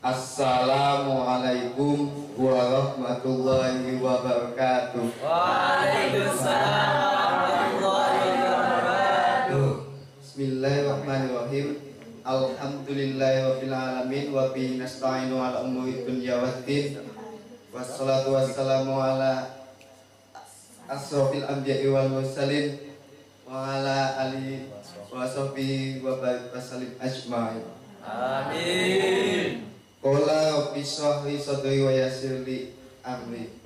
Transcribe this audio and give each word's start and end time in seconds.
Assalamualaikum 0.00 2.08
warahmatullahi 2.32 4.00
wabarakatuh. 4.00 5.12
Waalaikumsalam 5.20 7.28
warahmatullahi 7.36 8.32
wabarakatuh. 8.40 9.92
Bismillahirrahmanirrahim. 10.24 11.76
Alhamdulillahirabbil 12.24 13.76
alamin 13.76 14.32
wa 14.32 14.48
bihi 14.56 14.80
nasta'inu 14.80 15.36
ala 15.36 15.68
umuri 15.68 16.08
dunya 16.08 16.40
waddin. 16.40 17.04
Wassalatu 17.68 18.40
wassalamu 18.40 18.96
ala 18.96 19.52
asrofil 20.88 21.44
anbiya'i 21.44 21.92
wal 21.92 22.08
mursalin 22.08 22.72
wa 23.44 23.68
ala 23.68 24.16
ali 24.16 24.64
wa 25.12 25.28
sahbihi 25.28 26.00
wa 26.00 26.16
barik 26.16 26.96
ajmain. 27.04 27.60
Amin. 28.00 29.29
Sadri 31.50 31.82
wa 31.82 31.90
yassir 31.90 32.46
li 32.46 32.70
amri. 33.02 33.58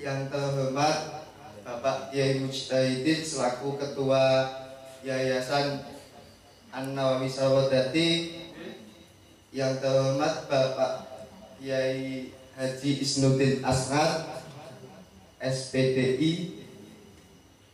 Yang 0.00 0.20
terhormat 0.32 1.28
Bapak 1.60 2.08
Kiai 2.08 2.40
Mujtahidin 2.40 3.20
selaku 3.20 3.76
Ketua 3.76 4.48
Yayasan 5.04 5.84
An-Nawawi 6.72 7.28
Sawadati. 7.28 8.40
Yang 9.52 9.84
terhormat 9.84 10.48
Bapak 10.48 11.04
Kiai 11.60 12.32
Haji 12.52 12.90
Isnuddin 13.00 13.64
Asghar 13.64 14.44
SPDI 15.40 16.62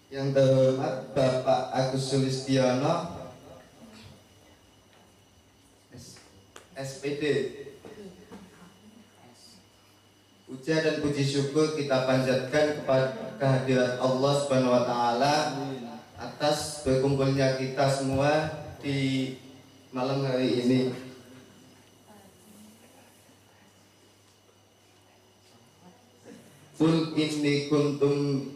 yang 0.09 0.31
terhormat 0.33 1.13
Bapak 1.13 1.75
Agus 1.75 2.15
Sulistiono 2.15 3.19
SPD 6.79 7.25
Puja 10.49 10.81
dan 10.81 11.05
puji 11.05 11.29
syukur 11.29 11.77
kita 11.77 12.09
panjatkan 12.09 12.81
kepada 12.81 13.37
kehadiran 13.37 14.01
Allah 14.01 14.33
Subhanahu 14.41 14.73
wa 14.81 14.85
taala 14.89 15.35
atas 16.17 16.81
berkumpulnya 16.89 17.61
kita 17.61 17.85
semua 17.85 18.65
di 18.81 19.37
malam 19.93 20.25
hari 20.25 20.65
ini. 20.65 21.08
Kul 26.79 27.11
inni 27.19 27.67
kuntum 27.67 28.55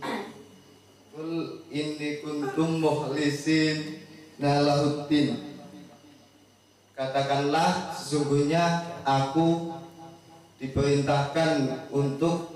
Kul 1.11 1.67
inni 1.75 2.23
kuntum 2.23 2.79
mukhlisin 2.79 3.99
nalahuddin 4.39 5.59
Katakanlah 6.95 7.91
sesungguhnya 7.99 8.63
aku 9.03 9.75
diperintahkan 10.63 11.91
untuk 11.91 12.55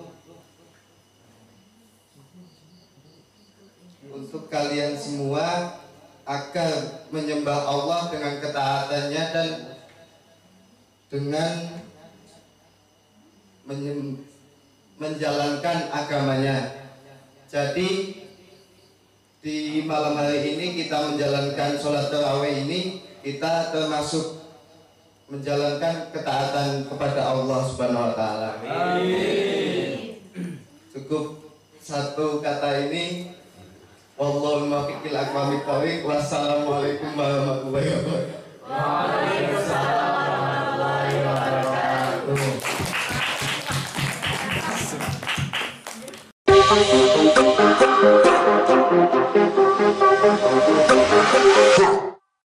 untuk 4.14 4.46
kalian 4.46 4.94
semua 4.94 5.82
agar 6.22 7.06
menyembah 7.10 7.66
Allah 7.66 8.06
dengan 8.14 8.38
ketaatannya 8.38 9.24
dan 9.34 9.50
dengan 11.10 11.54
menyem- 13.66 14.35
menjalankan 14.96 15.92
agamanya. 15.92 16.88
Jadi 17.46 18.20
di 19.44 19.86
malam 19.86 20.18
hari 20.18 20.56
ini 20.56 20.82
kita 20.82 21.14
menjalankan 21.14 21.78
sholat 21.78 22.10
tarawih 22.10 22.66
ini 22.66 23.04
kita 23.22 23.70
termasuk 23.70 24.42
menjalankan 25.30 26.10
ketaatan 26.10 26.86
kepada 26.90 27.22
Allah 27.34 27.60
Subhanahu 27.70 28.06
wa 28.10 28.14
taala. 28.14 28.50
Cukup 30.90 31.54
satu 31.78 32.42
kata 32.42 32.90
ini 32.90 33.36
Wallahu 34.16 34.64
muwaffiq 34.64 35.12
ila 35.12 35.28
aqwamit. 35.28 36.00
Wassalamualaikum 36.08 37.20
warahmatullahi 37.20 37.88
wabarakatuh. 38.00 38.25